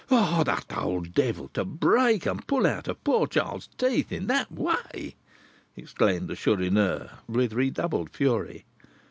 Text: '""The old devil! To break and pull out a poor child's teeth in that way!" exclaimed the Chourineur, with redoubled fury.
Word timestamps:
'""The 0.07 0.65
old 0.79 1.13
devil! 1.13 1.47
To 1.49 1.63
break 1.63 2.25
and 2.25 2.47
pull 2.47 2.65
out 2.65 2.87
a 2.87 2.95
poor 2.95 3.27
child's 3.27 3.67
teeth 3.77 4.11
in 4.11 4.25
that 4.25 4.51
way!" 4.51 5.13
exclaimed 5.75 6.27
the 6.27 6.35
Chourineur, 6.35 7.11
with 7.27 7.53
redoubled 7.53 8.09
fury. 8.09 8.65